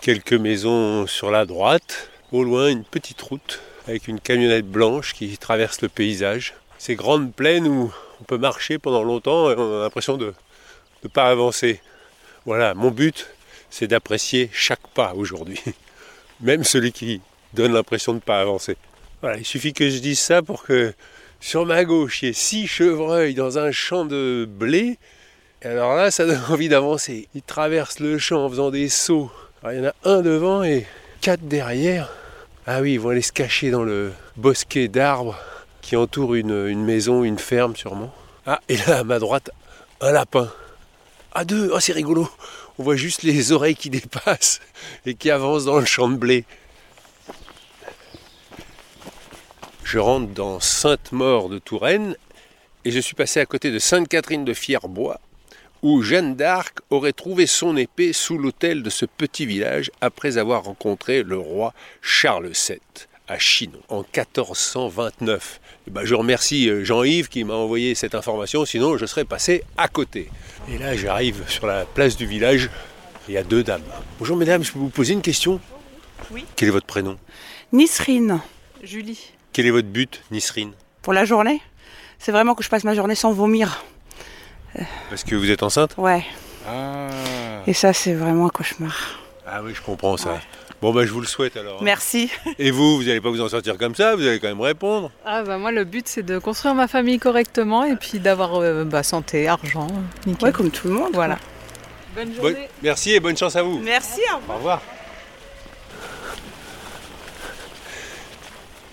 Quelques 0.00 0.32
maisons 0.32 1.06
sur 1.06 1.30
la 1.30 1.44
droite, 1.44 2.10
au 2.32 2.42
loin 2.42 2.68
une 2.68 2.84
petite 2.84 3.20
route 3.20 3.60
avec 3.86 4.08
une 4.08 4.20
camionnette 4.20 4.66
blanche 4.66 5.14
qui 5.14 5.36
traverse 5.38 5.80
le 5.80 5.88
paysage. 5.88 6.54
Ces 6.78 6.94
grandes 6.94 7.34
plaines 7.34 7.66
où 7.66 7.92
on 8.20 8.24
peut 8.24 8.38
marcher 8.38 8.78
pendant 8.78 9.02
longtemps 9.02 9.50
et 9.50 9.54
on 9.56 9.80
a 9.80 9.82
l'impression 9.82 10.16
de 10.16 10.34
ne 11.02 11.08
pas 11.08 11.30
avancer. 11.30 11.80
Voilà, 12.44 12.74
mon 12.74 12.90
but, 12.90 13.28
c'est 13.70 13.86
d'apprécier 13.86 14.50
chaque 14.52 14.86
pas 14.88 15.14
aujourd'hui. 15.14 15.60
Même 16.40 16.64
celui 16.64 16.92
qui 16.92 17.20
donne 17.54 17.72
l'impression 17.72 18.12
de 18.12 18.18
ne 18.18 18.22
pas 18.22 18.40
avancer. 18.40 18.76
Voilà, 19.22 19.38
il 19.38 19.44
suffit 19.44 19.72
que 19.72 19.88
je 19.88 19.98
dise 19.98 20.20
ça 20.20 20.42
pour 20.42 20.62
que 20.62 20.94
sur 21.40 21.66
ma 21.66 21.84
gauche, 21.84 22.22
il 22.22 22.26
y 22.26 22.28
ait 22.30 22.34
six 22.34 22.66
chevreuils 22.66 23.34
dans 23.34 23.58
un 23.58 23.70
champ 23.70 24.04
de 24.04 24.48
blé. 24.48 24.98
Et 25.62 25.66
alors 25.66 25.94
là, 25.94 26.10
ça 26.10 26.26
donne 26.26 26.40
envie 26.50 26.68
d'avancer. 26.68 27.28
Ils 27.34 27.42
traversent 27.42 28.00
le 28.00 28.18
champ 28.18 28.44
en 28.44 28.50
faisant 28.50 28.70
des 28.70 28.88
sauts. 28.88 29.30
Alors, 29.62 29.72
il 29.72 29.78
y 29.78 29.86
en 29.86 29.88
a 29.88 29.94
un 30.04 30.22
devant 30.22 30.62
et 30.62 30.86
quatre 31.20 31.46
derrière. 31.46 32.12
Ah 32.66 32.80
oui, 32.80 32.94
ils 32.94 33.00
vont 33.00 33.10
aller 33.10 33.22
se 33.22 33.32
cacher 33.32 33.70
dans 33.70 33.82
le 33.82 34.12
bosquet 34.36 34.88
d'arbres 34.88 35.38
qui 35.80 35.96
entoure 35.96 36.34
une, 36.34 36.84
maison, 36.84 37.24
une 37.24 37.38
ferme 37.38 37.74
sûrement. 37.76 38.12
Ah, 38.46 38.60
et 38.68 38.76
là, 38.76 38.98
à 38.98 39.04
ma 39.04 39.18
droite, 39.18 39.50
un 40.00 40.12
lapin. 40.12 40.50
Ah, 41.32 41.44
deux, 41.44 41.70
oh, 41.72 41.80
c'est 41.80 41.92
rigolo. 41.92 42.28
On 42.78 42.82
voit 42.82 42.96
juste 42.96 43.22
les 43.22 43.52
oreilles 43.52 43.74
qui 43.74 43.90
dépassent 43.90 44.60
et 45.06 45.14
qui 45.14 45.30
avancent 45.30 45.64
dans 45.64 45.78
le 45.78 45.86
champ 45.86 46.08
de 46.08 46.16
blé. 46.16 46.44
Je 49.90 49.98
rentre 49.98 50.34
dans 50.34 50.60
Sainte-Maure 50.60 51.48
de 51.48 51.58
Touraine 51.58 52.14
et 52.84 52.90
je 52.90 53.00
suis 53.00 53.14
passé 53.14 53.40
à 53.40 53.46
côté 53.46 53.70
de 53.70 53.78
Sainte-Catherine 53.78 54.44
de 54.44 54.52
Fierbois 54.52 55.18
où 55.80 56.02
Jeanne 56.02 56.36
d'Arc 56.36 56.80
aurait 56.90 57.14
trouvé 57.14 57.46
son 57.46 57.74
épée 57.74 58.12
sous 58.12 58.36
l'autel 58.36 58.82
de 58.82 58.90
ce 58.90 59.06
petit 59.06 59.46
village 59.46 59.90
après 60.02 60.36
avoir 60.36 60.64
rencontré 60.64 61.22
le 61.22 61.38
roi 61.38 61.72
Charles 62.02 62.50
VII 62.50 62.80
à 63.28 63.38
Chinon 63.38 63.80
en 63.88 64.00
1429. 64.00 65.58
Et 65.86 65.90
ben, 65.90 66.04
je 66.04 66.14
remercie 66.14 66.68
euh, 66.68 66.84
Jean-Yves 66.84 67.30
qui 67.30 67.44
m'a 67.44 67.54
envoyé 67.54 67.94
cette 67.94 68.14
information, 68.14 68.66
sinon 68.66 68.98
je 68.98 69.06
serais 69.06 69.24
passé 69.24 69.64
à 69.78 69.88
côté. 69.88 70.28
Et 70.70 70.76
là 70.76 70.98
j'arrive 70.98 71.48
sur 71.48 71.66
la 71.66 71.86
place 71.86 72.18
du 72.18 72.26
village, 72.26 72.68
il 73.26 73.32
y 73.32 73.38
a 73.38 73.42
deux 73.42 73.62
dames. 73.62 73.80
Bonjour 74.18 74.36
mesdames, 74.36 74.62
je 74.62 74.70
peux 74.70 74.80
vous 74.80 74.90
poser 74.90 75.14
une 75.14 75.22
question? 75.22 75.58
Oui. 76.30 76.44
Quel 76.56 76.68
est 76.68 76.72
votre 76.72 76.84
prénom? 76.84 77.16
Nisrine. 77.72 78.42
Julie. 78.82 79.32
Quel 79.52 79.66
est 79.66 79.70
votre 79.70 79.88
but, 79.88 80.22
Nisrine 80.30 80.72
Pour 81.02 81.12
la 81.12 81.24
journée 81.24 81.60
C'est 82.18 82.32
vraiment 82.32 82.54
que 82.54 82.62
je 82.62 82.68
passe 82.68 82.84
ma 82.84 82.94
journée 82.94 83.14
sans 83.14 83.32
vomir. 83.32 83.84
Parce 85.10 85.24
que 85.24 85.34
vous 85.34 85.50
êtes 85.50 85.62
enceinte 85.62 85.94
Ouais. 85.96 86.24
Ah. 86.68 87.08
Et 87.66 87.72
ça, 87.72 87.92
c'est 87.92 88.14
vraiment 88.14 88.46
un 88.46 88.50
cauchemar. 88.50 88.94
Ah 89.46 89.60
oui, 89.64 89.72
je 89.74 89.80
comprends 89.80 90.16
ça. 90.16 90.38
Bon, 90.82 90.92
bah, 90.92 91.04
je 91.06 91.10
vous 91.12 91.20
le 91.20 91.26
souhaite 91.26 91.56
alors. 91.56 91.78
hein. 91.80 91.82
Merci. 91.84 92.30
Et 92.58 92.70
vous, 92.70 92.96
vous 92.98 93.02
n'allez 93.04 93.20
pas 93.20 93.30
vous 93.30 93.40
en 93.40 93.48
sortir 93.48 93.76
comme 93.78 93.94
ça, 93.96 94.14
vous 94.14 94.26
allez 94.26 94.38
quand 94.38 94.46
même 94.48 94.60
répondre. 94.60 95.10
Ah 95.24 95.42
bah 95.42 95.58
moi 95.58 95.72
le 95.72 95.82
but 95.84 96.06
c'est 96.06 96.22
de 96.22 96.38
construire 96.38 96.74
ma 96.76 96.86
famille 96.86 97.18
correctement 97.18 97.82
et 97.84 97.96
puis 97.96 98.20
d'avoir 98.20 98.56
euh, 98.56 98.84
bah, 98.84 99.02
santé, 99.02 99.48
argent, 99.48 99.88
nickel. 100.26 100.48
Ouais, 100.48 100.52
comme 100.52 100.70
tout 100.70 100.86
le 100.86 100.94
monde. 100.94 101.10
Voilà. 101.14 101.38
Bonne 102.14 102.30
Bonne- 102.40 102.56
Merci 102.82 103.12
et 103.14 103.20
bonne 103.20 103.36
chance 103.36 103.56
à 103.56 103.62
vous. 103.62 103.80
Merci. 103.80 104.20
au 104.32 104.36
revoir. 104.36 104.50
Au 104.54 104.58
revoir. 104.58 104.82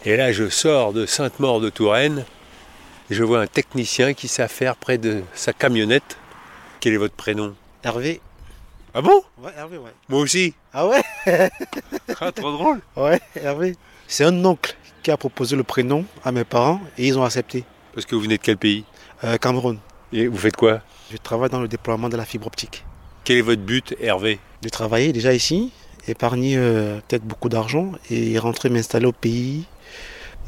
Et 0.05 0.15
là, 0.17 0.31
je 0.31 0.49
sors 0.49 0.93
de 0.93 1.05
Sainte-Maure 1.05 1.59
de 1.59 1.69
Touraine 1.69 2.25
et 3.09 3.15
je 3.15 3.23
vois 3.23 3.41
un 3.41 3.47
technicien 3.47 4.13
qui 4.13 4.27
s'affaire 4.27 4.75
près 4.75 4.97
de 4.97 5.23
sa 5.33 5.51
camionnette. 5.51 6.17
Quel 6.79 6.93
est 6.93 6.97
votre 6.97 7.15
prénom? 7.15 7.55
Hervé. 7.83 8.21
Ah 8.93 9.01
bon? 9.01 9.23
Ouais, 9.41 9.51
Hervé, 9.57 9.77
ouais. 9.77 9.91
Moi 10.07 10.19
aussi 10.19 10.53
Ah 10.73 10.87
ouais? 10.87 11.01
Ah, 12.21 12.31
trop 12.31 12.51
drôle 12.51 12.81
Ouais, 12.95 13.19
Hervé. 13.35 13.75
C'est 14.07 14.23
un 14.23 14.45
oncle 14.45 14.75
qui 15.01 15.09
a 15.11 15.17
proposé 15.17 15.55
le 15.55 15.63
prénom 15.63 16.05
à 16.23 16.31
mes 16.31 16.43
parents 16.43 16.79
et 16.97 17.07
ils 17.07 17.17
ont 17.17 17.23
accepté. 17.23 17.63
Parce 17.93 18.05
que 18.05 18.13
vous 18.15 18.21
venez 18.21 18.37
de 18.37 18.43
quel 18.43 18.57
pays? 18.57 18.85
Euh, 19.23 19.37
Cameroun. 19.37 19.79
Et 20.13 20.27
vous 20.27 20.37
faites 20.37 20.55
quoi? 20.55 20.81
Je 21.11 21.17
travaille 21.17 21.49
dans 21.49 21.61
le 21.61 21.67
déploiement 21.67 22.09
de 22.09 22.17
la 22.17 22.25
fibre 22.25 22.47
optique. 22.47 22.85
Quel 23.23 23.37
est 23.37 23.41
votre 23.41 23.61
but, 23.63 23.95
Hervé? 23.99 24.39
De 24.61 24.69
travailler 24.69 25.11
déjà 25.13 25.33
ici, 25.33 25.71
épargner 26.07 26.55
euh, 26.57 26.99
peut-être 27.07 27.23
beaucoup 27.23 27.49
d'argent 27.49 27.91
et 28.09 28.37
rentrer 28.39 28.69
m'installer 28.69 29.05
au 29.05 29.11
pays. 29.11 29.65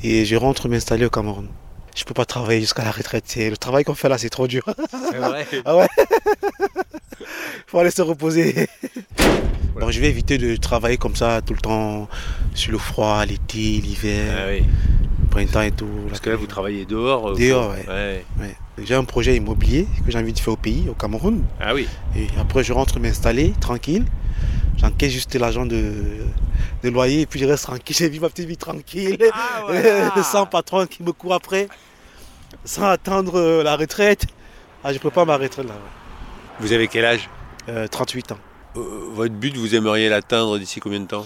Et 0.04 0.26
je 0.26 0.36
rentre 0.36 0.70
m'installer 0.70 1.06
au 1.06 1.10
Cameroun. 1.10 1.48
Je 1.96 2.04
peux 2.04 2.14
pas 2.14 2.26
travailler 2.26 2.62
jusqu'à 2.62 2.84
la 2.84 2.92
retraite. 2.92 3.24
C'est- 3.28 3.50
Le 3.50 3.58
travail 3.58 3.84
qu'on 3.84 3.96
fait 3.96 4.10
là, 4.10 4.18
c'est 4.20 4.30
trop 4.30 4.48
dur. 4.48 4.64
C'est 5.12 5.18
vrai 5.18 5.48
Ah 5.66 5.76
ouais 5.78 5.88
Faut 7.68 7.80
aller 7.80 7.92
se 7.92 8.02
reposer. 8.02 8.68
Donc 9.80 9.92
je 9.92 10.00
vais 10.00 10.08
éviter 10.10 10.38
de 10.38 10.56
travailler 10.56 10.98
comme 10.98 11.16
ça 11.16 11.42
tout 11.42 11.54
le 11.54 11.60
temps 11.60 12.08
sur 12.54 12.72
le 12.72 12.78
froid, 12.78 13.26
l'été, 13.26 13.58
l'hiver, 13.82 14.34
Ah 14.38 14.48
oui. 14.50 14.64
le 15.22 15.28
printemps 15.30 15.62
et 15.62 15.72
tout. 15.72 15.88
Parce 16.08 16.20
que 16.20 16.30
là, 16.30 16.36
vous 16.36 16.48
travaillez 16.48 16.86
dehors 16.86 17.30
euh, 17.30 17.36
Dehors, 17.36 17.72
ouais. 17.72 18.24
Ouais. 18.40 18.56
J'ai 18.84 18.94
un 18.96 19.04
projet 19.06 19.36
immobilier 19.36 19.88
que 20.06 20.12
j'ai 20.12 20.18
envie 20.20 20.34
de 20.34 20.40
faire 20.40 20.54
au 20.54 20.58
pays, 20.58 20.86
au 20.90 20.94
Cameroun. 20.94 21.44
Ah 21.60 21.74
oui. 21.74 21.88
Et 22.16 22.28
après, 22.40 22.64
je 22.64 22.74
rentre 22.74 23.00
m'installer 23.00 23.54
tranquille. 23.60 24.06
J'encaisse 24.78 25.12
juste 25.12 25.34
l'argent 25.36 25.66
de, 25.66 25.94
de 26.84 26.90
loyer 26.90 27.22
et 27.22 27.26
puis 27.26 27.40
je 27.40 27.46
reste 27.46 27.64
tranquille. 27.64 27.96
J'ai 27.98 28.10
vu 28.10 28.20
ma 28.20 28.30
petite 28.30 28.48
vie 28.48 28.58
tranquille, 28.58 29.18
sans 30.24 30.46
patron 30.46 30.86
qui 30.86 31.02
me 31.02 31.12
court 31.12 31.34
après, 31.34 31.68
sans 32.64 32.86
attendre 32.86 33.36
euh, 33.40 33.64
la 33.64 33.76
retraite. 33.76 34.26
Ah, 34.84 34.94
je 34.94 35.00
prépare 35.00 35.26
ma 35.26 35.38
retraite 35.38 35.66
là. 35.66 35.74
ouais. 35.74 35.80
Vous 36.60 36.72
avez 36.72 36.88
quel 36.88 37.06
âge? 37.06 37.28
Euh, 37.70 37.88
38 37.88 38.34
ans. 38.34 38.38
Euh, 38.76 38.82
Votre 39.14 39.34
but, 39.34 39.58
vous 39.58 39.74
aimeriez 39.74 40.08
l'atteindre 40.10 40.60
d'ici 40.60 40.80
combien 40.80 41.00
de 41.00 41.08
temps? 41.08 41.26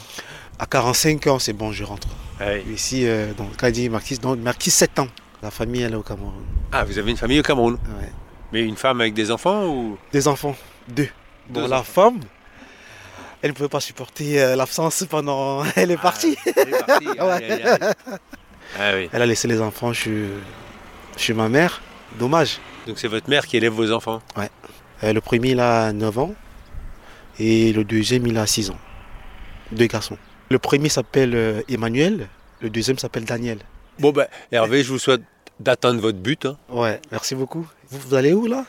À 0.57 0.65
45 0.65 1.27
ans, 1.27 1.39
c'est 1.39 1.53
bon, 1.53 1.71
je 1.73 1.83
rentre. 1.83 2.07
ah, 2.39 2.45
oui. 2.65 2.73
Ici, 2.73 3.05
euh, 3.05 3.33
donc, 3.33 3.49
quand 3.57 3.67
il 3.67 3.73
dit 3.73 3.89
Marquis, 3.89 4.17
donc 4.17 4.39
Marquis 4.39 4.71
7 4.71 4.99
ans. 4.99 5.07
La 5.41 5.51
famille, 5.51 5.81
elle 5.81 5.93
est 5.93 5.97
au 5.97 6.03
Cameroun. 6.03 6.33
Ah, 6.71 6.83
vous 6.83 6.97
avez 6.99 7.11
une 7.11 7.17
famille 7.17 7.39
au 7.39 7.43
Cameroun 7.43 7.73
Ouais. 7.73 8.09
Mais 8.51 8.61
une 8.63 8.75
femme 8.75 9.01
avec 9.01 9.13
des 9.13 9.31
enfants 9.31 9.65
ou? 9.67 9.97
Des 10.11 10.27
enfants, 10.27 10.55
deux. 10.87 11.07
Bon, 11.49 11.61
Deux 11.61 11.67
la 11.67 11.83
femme, 11.83 12.19
elle 13.41 13.51
ne 13.51 13.55
pouvait 13.55 13.69
pas 13.69 13.79
supporter 13.79 14.41
euh, 14.41 14.55
l'absence 14.55 15.03
pendant. 15.09 15.63
Elle 15.75 15.91
est 15.91 15.97
partie. 15.97 16.37
Ouais. 17.19 17.59
Ah 18.79 18.91
oui. 18.95 19.09
Elle 19.11 19.21
a 19.21 19.25
laissé 19.25 19.47
les 19.47 19.59
enfants 19.59 19.91
chez, 19.91 20.27
chez 21.17 21.33
ma 21.33 21.49
mère. 21.49 21.81
Dommage. 22.17 22.59
Donc 22.87 22.99
c'est 22.99 23.07
votre 23.07 23.29
mère 23.29 23.45
qui 23.45 23.57
élève 23.57 23.73
vos 23.73 23.91
enfants? 23.91 24.21
Euh, 25.03 25.13
le 25.13 25.21
premier, 25.21 25.51
il 25.51 25.59
a 25.59 25.91
9 25.91 26.17
ans. 26.19 26.33
Et 27.39 27.73
le 27.73 27.83
deuxième, 27.83 28.27
il 28.27 28.37
a 28.37 28.45
6 28.45 28.69
ans. 28.69 28.77
Deux 29.71 29.87
garçons. 29.87 30.17
Le 30.49 30.59
premier 30.59 30.89
s'appelle 30.89 31.35
euh, 31.35 31.61
Emmanuel. 31.67 32.27
Le 32.61 32.69
deuxième 32.69 32.97
s'appelle 32.97 33.25
Daniel. 33.25 33.59
Bon 33.99 34.11
ben, 34.11 34.27
Hervé, 34.51 34.83
je 34.83 34.89
vous 34.89 34.99
souhaite 34.99 35.21
d'atteindre 35.61 36.01
votre 36.01 36.17
but. 36.17 36.45
hein. 36.45 36.57
Ouais, 36.69 36.99
merci 37.11 37.35
beaucoup. 37.35 37.67
Vous, 37.89 37.99
vous 37.99 38.13
allez 38.15 38.33
où 38.33 38.47
là? 38.47 38.65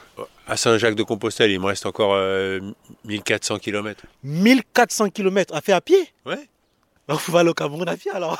À 0.47 0.57
Saint-Jacques-de-Compostelle, 0.57 1.51
il 1.51 1.61
me 1.61 1.67
reste 1.67 1.87
encore 1.87 2.13
euh, 2.15 2.61
1400 3.05 3.59
km. 3.59 4.05
1400 4.25 5.11
km 5.11 5.55
à 5.55 5.61
faire 5.61 5.77
à 5.77 5.81
pied? 5.81 6.09
Ouais. 6.27 6.49
Bah, 7.09 7.17
Vous 7.27 7.37
allez 7.37 7.51
au 7.51 7.55
Cameroun 7.55 7.89
à 7.89 7.97
pied 7.97 8.11
alors 8.13 8.39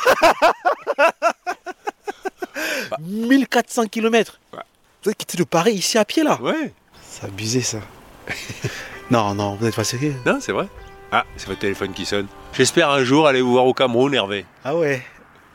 1400 3.01 3.87
km 3.89 4.39
Ouais. 4.53 4.59
Vous 5.03 5.09
avez 5.11 5.15
quitté 5.17 5.37
de 5.39 5.45
Paris 5.45 5.73
ici 5.73 5.99
à 5.99 6.05
pied 6.05 6.23
là? 6.23 6.41
Ouais. 6.41 6.73
C'est 7.03 7.25
abusé 7.27 7.61
ça. 7.61 7.79
non, 9.11 9.35
non, 9.35 9.55
vous 9.57 9.65
n'êtes 9.65 9.75
pas 9.75 9.85
sérieux. 9.85 10.15
Non, 10.27 10.39
c'est 10.41 10.53
vrai. 10.53 10.67
Ah, 11.11 11.25
c'est 11.37 11.47
votre 11.49 11.61
téléphone 11.61 11.93
qui 11.93 12.07
sonne. 12.07 12.27
J'espère 12.53 12.89
un 12.91 13.05
jour 13.05 13.27
aller 13.27 13.41
vous 13.43 13.53
voir 13.53 13.67
au 13.67 13.75
Cameroun, 13.75 14.15
Hervé. 14.15 14.47
Ah 14.65 14.77
ouais. 14.77 15.03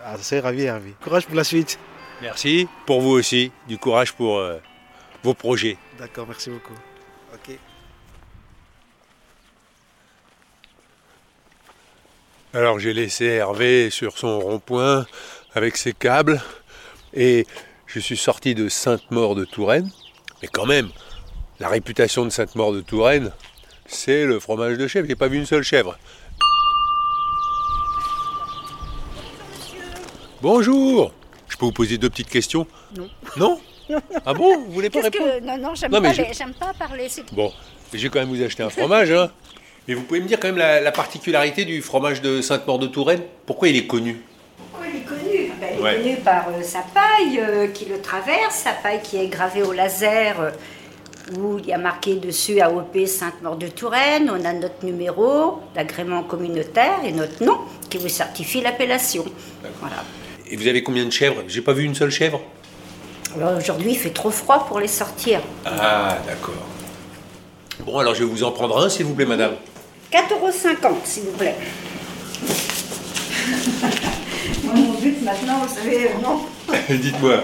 Ah, 0.04 0.16
c'est 0.22 0.40
ravi, 0.40 0.64
Hervé. 0.64 0.94
Courage 1.04 1.26
pour 1.26 1.36
la 1.36 1.44
suite. 1.44 1.80
Merci. 2.22 2.68
Pour 2.86 3.02
vous 3.02 3.12
aussi. 3.12 3.52
Du 3.68 3.78
courage 3.78 4.14
pour 4.14 4.38
euh, 4.38 4.58
vos 5.24 5.34
projets. 5.34 5.78
D'accord, 6.00 6.26
merci 6.28 6.50
beaucoup. 6.50 6.74
Ok. 7.34 7.58
Alors 12.54 12.80
j'ai 12.80 12.94
laissé 12.94 13.26
Hervé 13.26 13.90
sur 13.90 14.18
son 14.18 14.40
rond-point 14.40 15.06
avec 15.54 15.78
ses 15.78 15.94
câbles 15.94 16.42
et 17.14 17.46
je 17.86 18.00
suis 18.00 18.18
sorti 18.18 18.56
de 18.56 18.68
Sainte-Maure 18.70 19.36
de 19.36 19.46
Touraine. 19.46 19.92
Mais 20.42 20.48
quand 20.48 20.66
même, 20.66 20.90
la 21.60 21.68
réputation 21.68 22.26
de 22.26 22.30
Sainte-Maure 22.30 22.74
de 22.74 22.82
Touraine, 22.82 23.32
c'est 23.86 24.26
le 24.26 24.40
fromage 24.40 24.78
de 24.78 24.88
chèvre. 24.88 25.08
J'ai 25.08 25.16
pas 25.16 25.28
vu 25.28 25.38
une 25.38 25.46
seule 25.46 25.64
chèvre. 25.64 25.98
Bonjour 30.42 31.12
Je 31.50 31.56
peux 31.58 31.66
vous 31.66 31.72
poser 31.72 31.98
deux 31.98 32.10
petites 32.10 32.30
questions 32.30 32.68
Non. 32.96 33.10
Non 33.38 33.60
Ah 34.26 34.34
bon 34.34 34.58
Vous 34.66 34.72
voulez 34.72 34.90
pas 34.90 35.02
répondre 35.02 35.26
que... 35.38 35.40
Non, 35.46 35.58
non, 35.58 35.76
j'aime 35.76 35.92
pas, 35.92 36.12
je- 36.14 36.22
parler. 36.78 37.08
Bon, 37.32 37.52
je 37.94 37.98
vais 38.00 38.10
quand 38.10 38.20
même 38.20 38.30
vous 38.30 38.42
acheter 38.44 38.64
un 38.64 38.70
fromage. 38.70 39.12
Hein. 39.12 39.32
Mais 39.88 39.94
vous 39.94 40.04
pouvez 40.04 40.20
me 40.20 40.28
dire 40.28 40.40
quand 40.40 40.48
même 40.50 40.58
la, 40.58 40.82
la 40.82 40.92
particularité 40.92 41.64
du 41.64 41.82
fromage 41.82 42.22
de 42.22 42.42
Sainte-Maure 42.42 42.80
de 42.80 42.88
Touraine 42.88 43.22
Pourquoi 43.46 43.70
il 43.70 43.78
est 43.78 43.88
connu 43.88 44.22
Pourquoi 44.72 44.88
il 44.88 44.98
est 45.00 45.04
connu? 45.04 45.52
Ben, 45.62 45.70
Il 45.72 45.80
est 45.80 45.82
Ouais. 45.82 45.96
connu 46.02 46.16
par 46.18 46.50
euh, 46.50 46.62
sa 46.64 46.80
paille 46.82 47.40
euh, 47.40 47.68
qui 47.68 47.86
le 47.86 48.02
traverse, 48.02 48.56
sa 48.56 48.74
paille 48.74 49.02
qui 49.02 49.16
est 49.18 49.28
gravée 49.28 49.64
au 49.64 49.72
laser, 49.72 50.42
euh, 50.42 50.52
où 51.40 51.58
il 51.60 51.68
y 51.68 51.72
a 51.74 51.78
marqué 51.78 52.16
dessus 52.16 52.60
AOP 52.60 53.06
Sainte-Maure 53.06 53.56
de 53.56 53.68
Touraine. 53.68 54.30
On 54.30 54.44
a 54.44 54.52
notre 54.52 54.84
numéro 54.86 55.60
d'agrément 55.76 56.24
communautaire 56.24 57.00
et 57.06 57.14
notre 57.14 57.42
nom 57.44 57.58
qui 57.90 57.98
vous 57.98 58.10
certifie 58.10 58.60
l'appellation. 58.60 59.24
Voilà. 59.80 60.04
Et 60.50 60.56
vous 60.56 60.68
avez 60.68 60.84
combien 60.84 61.06
de 61.06 61.12
chèvres? 61.12 61.44
J'ai 61.48 61.62
pas 61.62 61.74
vu 61.74 61.84
une 61.84 61.96
seule 61.96 62.12
chèvre 62.12 62.42
Alors 63.36 63.58
aujourd'hui, 63.58 63.92
il 63.92 63.98
fait 63.98 64.12
trop 64.12 64.32
froid 64.32 64.66
pour 64.68 64.80
les 64.80 64.88
sortir. 64.88 65.42
Ah, 65.66 66.18
d'accord. 66.26 66.54
Bon, 67.86 67.98
alors 67.98 68.16
je 68.16 68.24
vais 68.24 68.30
vous 68.30 68.44
en 68.44 68.52
prendre 68.52 68.78
un, 68.84 68.90
s'il 68.90 69.06
vous 69.06 69.14
plaît, 69.14 69.26
madame. 69.26 69.56
4,50 70.12 70.32
euros, 70.32 70.50
s'il 71.04 71.24
vous 71.24 71.32
plaît. 71.32 71.56
Moi, 74.64 74.74
mon 74.74 74.94
but 74.94 75.22
maintenant, 75.22 75.60
vous 75.66 75.76
savez, 75.76 76.06
euh, 76.06 76.10
non. 76.24 76.42
Dites-moi. 76.90 77.44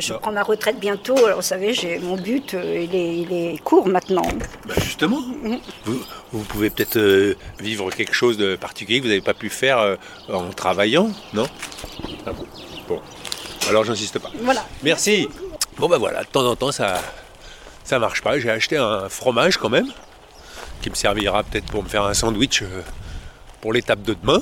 Je 0.00 0.14
prends 0.14 0.32
ma 0.32 0.42
retraite 0.42 0.78
bientôt, 0.78 1.16
alors 1.16 1.36
vous 1.36 1.42
savez, 1.42 1.72
j'ai 1.74 1.98
mon 1.98 2.16
but, 2.16 2.54
euh, 2.54 2.86
il, 2.88 2.94
est, 2.94 3.18
il 3.18 3.32
est 3.32 3.58
court 3.58 3.88
maintenant. 3.88 4.26
Bah, 4.66 4.74
justement, 4.82 5.20
vous, 5.84 6.00
vous 6.32 6.44
pouvez 6.44 6.70
peut-être 6.70 6.96
euh, 6.96 7.34
vivre 7.58 7.90
quelque 7.90 8.14
chose 8.14 8.36
de 8.36 8.56
particulier 8.56 8.98
que 8.98 9.04
vous 9.04 9.08
n'avez 9.08 9.20
pas 9.20 9.34
pu 9.34 9.50
faire 9.50 9.78
euh, 9.78 9.96
en 10.32 10.50
travaillant, 10.50 11.10
non? 11.32 11.46
Ah 12.26 12.32
bon. 12.32 12.46
Bon, 12.88 13.02
alors 13.68 13.84
j'insiste 13.84 14.18
pas. 14.18 14.30
Voilà. 14.40 14.64
Merci. 14.82 15.28
Bon, 15.76 15.88
bah 15.88 15.98
voilà, 15.98 16.22
de 16.22 16.28
temps 16.28 16.46
en 16.46 16.56
temps, 16.56 16.72
ça 16.72 17.00
ça 17.84 17.98
marche 17.98 18.22
pas. 18.22 18.38
J'ai 18.38 18.50
acheté 18.50 18.76
un 18.76 19.08
fromage 19.08 19.56
quand 19.56 19.70
même, 19.70 19.88
qui 20.80 20.90
me 20.90 20.94
servira 20.94 21.42
peut-être 21.42 21.66
pour 21.66 21.82
me 21.82 21.88
faire 21.88 22.04
un 22.04 22.14
sandwich 22.14 22.62
pour 23.60 23.72
l'étape 23.72 24.02
de 24.02 24.14
demain. 24.14 24.40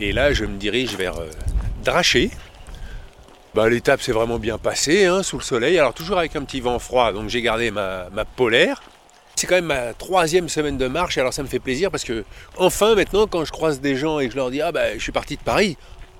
Et 0.00 0.12
là, 0.12 0.32
je 0.32 0.44
me 0.44 0.56
dirige 0.56 0.94
vers 0.96 1.14
Draché. 1.84 2.30
Bah, 3.54 3.68
L'étape 3.68 4.00
s'est 4.00 4.12
vraiment 4.12 4.38
bien 4.38 4.56
passée, 4.56 5.04
hein, 5.04 5.22
sous 5.22 5.36
le 5.36 5.42
soleil. 5.42 5.78
Alors 5.78 5.92
toujours 5.92 6.18
avec 6.18 6.34
un 6.36 6.42
petit 6.44 6.60
vent 6.60 6.78
froid, 6.78 7.12
donc 7.12 7.28
j'ai 7.28 7.42
gardé 7.42 7.70
ma, 7.70 8.08
ma 8.10 8.24
polaire. 8.24 8.82
C'est 9.34 9.46
quand 9.46 9.56
même 9.56 9.66
ma 9.66 9.92
troisième 9.94 10.48
semaine 10.48 10.78
de 10.78 10.88
marche, 10.88 11.18
alors 11.18 11.32
ça 11.32 11.42
me 11.42 11.48
fait 11.48 11.58
plaisir 11.58 11.90
parce 11.90 12.04
que 12.04 12.24
enfin 12.58 12.94
maintenant 12.94 13.26
quand 13.26 13.44
je 13.44 13.52
croise 13.52 13.80
des 13.80 13.96
gens 13.96 14.20
et 14.20 14.26
que 14.26 14.32
je 14.32 14.36
leur 14.36 14.50
dis 14.50 14.60
ah 14.60 14.72
bah 14.72 14.94
je 14.94 15.02
suis 15.02 15.12
parti 15.12 15.36
de 15.36 15.42
Paris, 15.42 15.76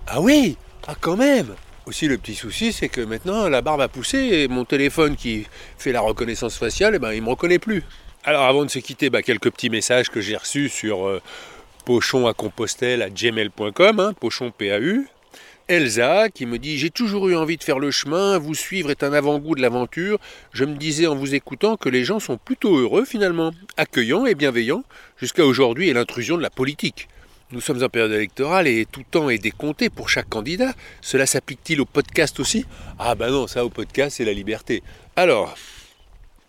ah 0.07 0.21
oui, 0.21 0.57
ah 0.87 0.95
quand 1.01 1.17
même. 1.17 1.55
Aussi 1.87 2.07
le 2.09 2.17
petit 2.19 2.35
souci 2.35 2.73
c'est 2.73 2.89
que 2.89 3.01
maintenant 3.01 3.49
la 3.49 3.61
barbe 3.61 3.81
a 3.81 3.89
poussé 3.89 4.19
et 4.19 4.49
mon 4.49 4.65
téléphone 4.65 5.17
qui 5.17 5.47
fait 5.79 5.93
la 5.93 6.01
reconnaissance 6.01 6.57
faciale, 6.57 6.95
eh 6.97 6.99
ben, 6.99 7.13
il 7.13 7.23
me 7.23 7.29
reconnaît 7.29 7.59
plus. 7.59 7.85
Alors 8.25 8.45
avant 8.45 8.65
de 8.65 8.71
se 8.71 8.79
quitter, 8.79 9.11
bah, 9.11 9.23
quelques 9.23 9.51
petits 9.51 9.71
messages 9.71 10.09
que 10.09 10.21
j'ai 10.21 10.37
reçus 10.37 10.69
sur 10.69 11.07
euh, 11.07 11.21
pochon 11.85 12.27
à 12.27 12.35
compostelle 12.35 13.03
à 13.03 13.11
gmail.com, 13.11 14.01
hein, 14.01 14.13
pochon 14.19 14.51
PAU. 14.51 15.05
Elsa 15.69 16.29
qui 16.29 16.47
me 16.47 16.59
dit 16.59 16.79
J'ai 16.79 16.91
toujours 16.91 17.29
eu 17.29 17.37
envie 17.37 17.57
de 17.57 17.65
faire 17.65 17.79
le 17.79 17.91
chemin, 17.91 18.39
vous 18.39 18.55
suivre 18.55 18.91
est 18.91 19.03
un 19.03 19.13
avant-goût 19.13 19.55
de 19.55 19.63
l'aventure. 19.63 20.19
Je 20.53 20.65
me 20.65 20.77
disais 20.77 21.07
en 21.07 21.15
vous 21.15 21.35
écoutant 21.35 21.77
que 21.77 21.89
les 21.89 22.05
gens 22.05 22.21
sont 22.21 22.37
plutôt 22.37 22.77
heureux 22.77 23.05
finalement, 23.05 23.53
accueillants 23.77 24.27
et 24.27 24.35
bienveillants, 24.35 24.85
jusqu'à 25.17 25.45
aujourd'hui 25.45 25.89
et 25.89 25.93
l'intrusion 25.93 26.37
de 26.37 26.43
la 26.43 26.51
politique. 26.51 27.09
Nous 27.53 27.61
sommes 27.61 27.83
en 27.83 27.89
période 27.89 28.13
électorale 28.13 28.67
et 28.67 28.87
tout 28.91 29.03
temps 29.11 29.29
est 29.29 29.39
décompté 29.39 29.91
pour 29.91 30.09
chaque 30.09 30.29
candidat. 30.29 30.73
Cela 31.01 31.27
s'applique-t-il 31.27 31.81
au 31.81 31.85
podcast 31.85 32.41
aussi? 32.41 32.65
Ah 32.99 33.15
ben 33.15 33.31
non, 33.31 33.47
ça 33.47 33.65
au 33.65 33.69
podcast 33.69 34.17
c'est 34.17 34.25
la 34.25 34.33
liberté. 34.33 34.83
Alors, 35.17 35.55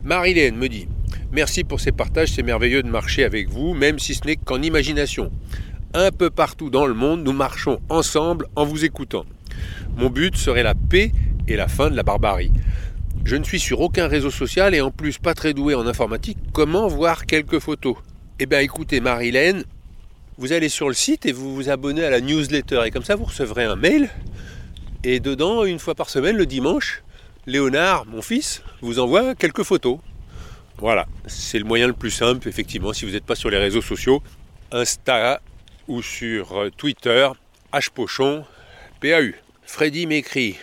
Marilène 0.03 0.55
me 0.55 0.69
dit 0.69 0.87
Merci 1.31 1.63
pour 1.63 1.79
ces 1.79 1.91
partages, 1.91 2.29
c'est 2.29 2.43
merveilleux 2.43 2.83
de 2.83 2.89
marcher 2.89 3.23
avec 3.23 3.49
vous, 3.49 3.73
même 3.73 3.99
si 3.99 4.15
ce 4.15 4.25
n'est 4.25 4.35
qu'en 4.35 4.61
imagination. 4.61 5.31
Un 5.95 6.09
peu 6.11 6.31
partout 6.31 6.71
dans 6.71 6.87
le 6.87 6.95
monde, 6.95 7.23
nous 7.23 7.33
marchons 7.33 7.79
ensemble 7.87 8.47
en 8.55 8.65
vous 8.65 8.83
écoutant. 8.83 9.25
Mon 9.95 10.09
but 10.09 10.35
serait 10.35 10.63
la 10.63 10.73
paix 10.73 11.11
et 11.47 11.55
la 11.55 11.67
fin 11.67 11.91
de 11.91 11.95
la 11.95 12.01
barbarie. 12.01 12.51
Je 13.25 13.35
ne 13.35 13.43
suis 13.43 13.59
sur 13.59 13.79
aucun 13.79 14.07
réseau 14.07 14.31
social 14.31 14.73
et 14.73 14.81
en 14.81 14.89
plus 14.89 15.19
pas 15.19 15.35
très 15.35 15.53
doué 15.53 15.75
en 15.75 15.85
informatique. 15.85 16.39
Comment 16.51 16.87
voir 16.87 17.27
quelques 17.27 17.59
photos? 17.59 17.95
Eh 18.39 18.47
bien 18.47 18.59
écoutez 18.59 19.01
Marilène, 19.01 19.65
vous 20.39 20.51
allez 20.51 20.67
sur 20.67 20.87
le 20.87 20.95
site 20.95 21.27
et 21.27 21.31
vous 21.31 21.53
vous 21.53 21.69
abonnez 21.69 22.03
à 22.03 22.09
la 22.09 22.21
newsletter 22.21 22.81
et 22.85 22.89
comme 22.89 23.03
ça 23.03 23.15
vous 23.15 23.25
recevrez 23.25 23.63
un 23.63 23.75
mail 23.75 24.09
et 25.03 25.19
dedans, 25.19 25.63
une 25.63 25.79
fois 25.79 25.93
par 25.93 26.09
semaine, 26.09 26.37
le 26.37 26.47
dimanche, 26.47 27.03
Léonard, 27.45 28.05
mon 28.07 28.21
fils, 28.21 28.63
vous 28.81 28.99
envoie 28.99 29.35
quelques 29.35 29.63
photos. 29.63 29.99
Voilà, 30.77 31.05
c'est 31.27 31.59
le 31.59 31.65
moyen 31.65 31.87
le 31.87 31.93
plus 31.93 32.09
simple, 32.09 32.47
effectivement, 32.47 32.93
si 32.93 33.05
vous 33.05 33.11
n'êtes 33.11 33.25
pas 33.25 33.35
sur 33.35 33.49
les 33.49 33.57
réseaux 33.57 33.81
sociaux, 33.81 34.23
Insta 34.71 35.39
ou 35.87 36.01
sur 36.01 36.57
euh, 36.57 36.69
Twitter, 36.75 37.29
hpochon, 37.71 38.45
PAU. 39.01 39.33
Freddy 39.63 40.07
m'écrit 40.07 40.57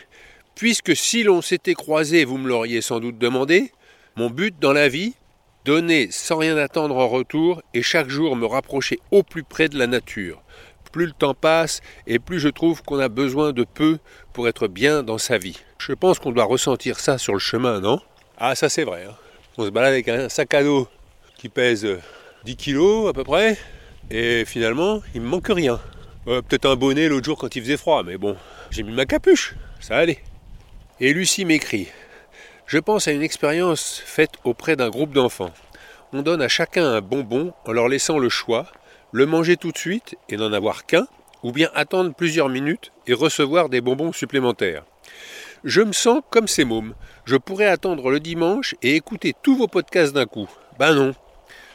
Puisque 0.54 0.94
si 0.94 1.22
l'on 1.22 1.40
s'était 1.42 1.74
croisé, 1.74 2.24
vous 2.24 2.38
me 2.38 2.48
l'auriez 2.48 2.82
sans 2.82 3.00
doute 3.00 3.18
demandé, 3.18 3.72
mon 4.16 4.28
but 4.28 4.58
dans 4.60 4.72
la 4.72 4.88
vie, 4.88 5.14
donner 5.64 6.10
sans 6.10 6.36
rien 6.38 6.56
attendre 6.56 6.96
en 6.96 7.08
retour 7.08 7.62
et 7.74 7.82
chaque 7.82 8.08
jour 8.08 8.36
me 8.36 8.46
rapprocher 8.46 8.98
au 9.10 9.22
plus 9.22 9.42
près 9.42 9.68
de 9.68 9.78
la 9.78 9.86
nature. 9.86 10.42
Plus 10.92 11.06
le 11.06 11.12
temps 11.12 11.34
passe 11.34 11.80
et 12.06 12.18
plus 12.18 12.40
je 12.40 12.48
trouve 12.48 12.82
qu'on 12.82 12.98
a 12.98 13.08
besoin 13.08 13.52
de 13.52 13.64
peu 13.64 13.98
pour 14.32 14.48
être 14.48 14.66
bien 14.66 15.02
dans 15.02 15.18
sa 15.18 15.38
vie. 15.38 15.58
Je 15.78 15.92
pense 15.92 16.18
qu'on 16.18 16.32
doit 16.32 16.44
ressentir 16.44 16.98
ça 16.98 17.16
sur 17.16 17.32
le 17.32 17.38
chemin, 17.38 17.80
non? 17.80 18.00
Ah, 18.36 18.54
ça 18.54 18.68
c'est 18.68 18.84
vrai. 18.84 19.04
hein. 19.08 19.14
On 19.56 19.64
se 19.64 19.70
balade 19.70 19.92
avec 19.92 20.08
un 20.08 20.28
sac 20.28 20.52
à 20.54 20.62
dos 20.64 20.88
qui 21.36 21.48
pèse 21.48 21.84
euh, 21.84 22.00
10 22.44 22.56
kilos 22.56 23.08
à 23.08 23.12
peu 23.12 23.22
près 23.24 23.56
et 24.10 24.44
finalement, 24.44 25.00
il 25.14 25.20
me 25.20 25.28
manque 25.28 25.48
rien. 25.48 25.80
Euh, 26.28 26.42
Peut-être 26.42 26.66
un 26.66 26.76
bonnet 26.76 27.08
l'autre 27.08 27.24
jour 27.26 27.38
quand 27.38 27.54
il 27.56 27.62
faisait 27.62 27.76
froid, 27.76 28.02
mais 28.02 28.18
bon, 28.18 28.36
j'ai 28.70 28.82
mis 28.82 28.92
ma 28.92 29.06
capuche, 29.06 29.54
ça 29.80 29.96
allait. 29.96 30.22
Et 31.00 31.12
Lucie 31.12 31.44
m'écrit 31.44 31.88
Je 32.66 32.78
pense 32.78 33.08
à 33.08 33.12
une 33.12 33.22
expérience 33.22 34.02
faite 34.04 34.32
auprès 34.44 34.76
d'un 34.76 34.90
groupe 34.90 35.12
d'enfants. 35.12 35.52
On 36.12 36.22
donne 36.22 36.42
à 36.42 36.48
chacun 36.48 36.84
un 36.84 37.00
bonbon 37.00 37.52
en 37.64 37.72
leur 37.72 37.88
laissant 37.88 38.18
le 38.18 38.28
choix, 38.28 38.66
le 39.12 39.26
manger 39.26 39.56
tout 39.56 39.72
de 39.72 39.78
suite 39.78 40.16
et 40.28 40.36
n'en 40.36 40.52
avoir 40.52 40.86
qu'un, 40.86 41.06
ou 41.42 41.52
bien 41.52 41.70
attendre 41.74 42.12
plusieurs 42.14 42.48
minutes 42.48 42.92
et 43.06 43.14
recevoir 43.14 43.68
des 43.68 43.80
bonbons 43.80 44.12
supplémentaires. 44.12 44.84
Je 45.64 45.82
me 45.82 45.92
sens 45.92 46.22
comme 46.30 46.48
ces 46.48 46.64
mômes. 46.64 46.94
Je 47.24 47.36
pourrais 47.36 47.66
attendre 47.66 48.10
le 48.10 48.20
dimanche 48.20 48.74
et 48.82 48.96
écouter 48.96 49.34
tous 49.42 49.56
vos 49.56 49.68
podcasts 49.68 50.14
d'un 50.14 50.26
coup. 50.26 50.48
Ben 50.78 50.94
non. 50.94 51.14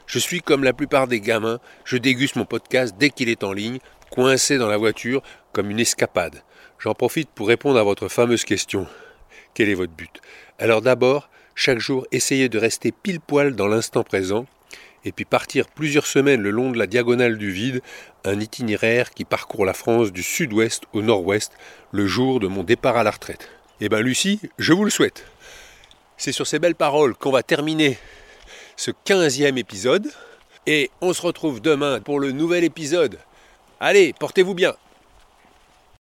Je 0.08 0.20
suis 0.20 0.42
comme 0.42 0.64
la 0.64 0.74
plupart 0.74 1.08
des 1.08 1.20
gamins, 1.20 1.60
je 1.84 1.98
déguste 1.98 2.36
mon 2.36 2.46
podcast 2.46 2.96
dès 2.98 3.10
qu'il 3.10 3.30
est 3.30 3.44
en 3.44 3.54
ligne, 3.54 3.80
coincé 4.12 4.58
dans 4.58 4.68
la 4.68 4.78
voiture, 4.78 5.22
comme 5.52 5.72
une 5.72 5.80
escapade. 5.80 6.44
J'en 6.80 6.94
profite 6.94 7.30
pour 7.30 7.48
répondre 7.48 7.80
à 7.80 7.84
votre 7.84 8.08
fameuse 8.08 8.44
question. 8.44 8.88
Quel 9.54 9.70
est 9.70 9.76
votre 9.76 9.94
but? 9.94 10.22
Alors 10.60 10.82
d'abord, 10.82 11.30
chaque 11.56 11.80
jour, 11.80 12.06
essayez 12.12 12.50
de 12.50 12.60
rester 12.60 12.92
pile 12.92 13.20
poil 13.20 13.56
dans 13.56 13.68
l'instant 13.68 14.04
présent, 14.04 14.46
et 15.06 15.12
puis 15.12 15.26
partir 15.26 15.68
plusieurs 15.68 16.08
semaines 16.08 16.42
le 16.42 16.52
long 16.52 16.72
de 16.72 16.78
la 16.78 16.88
diagonale 16.88 17.38
du 17.38 17.52
vide, 17.52 17.82
un 18.26 18.40
itinéraire 18.40 19.12
qui 19.12 19.24
parcourt 19.24 19.66
la 19.66 19.74
France 19.74 20.12
du 20.12 20.24
sud-ouest 20.24 20.84
au 20.94 21.02
nord-ouest, 21.02 21.54
le 21.92 22.06
jour 22.06 22.40
de 22.40 22.48
mon 22.48 22.64
départ 22.64 22.98
à 22.98 23.04
la 23.04 23.12
retraite. 23.12 23.50
Eh 23.82 23.90
ben 23.90 24.02
Lucie, 24.02 24.40
je 24.58 24.74
vous 24.74 24.84
le 24.84 24.92
souhaite. 24.92 25.26
C'est 26.18 26.32
sur 26.32 26.48
ces 26.48 26.60
belles 26.60 26.76
paroles 26.76 27.16
qu'on 27.16 27.32
va 27.32 27.44
terminer 27.44 27.98
ce 28.78 28.92
15e 28.92 29.58
épisode. 29.58 30.12
Et 30.68 30.90
on 31.02 31.14
se 31.14 31.22
retrouve 31.22 31.62
demain 31.62 32.00
pour 32.02 32.20
le 32.20 32.32
nouvel 32.32 32.64
épisode. 32.64 33.20
Allez, 33.80 34.14
portez-vous 34.20 34.56
bien. 34.56 34.74